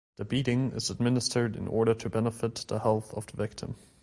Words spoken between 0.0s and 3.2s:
The beating is administered in order to benefit the health